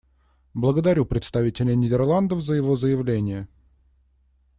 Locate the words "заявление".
2.75-3.47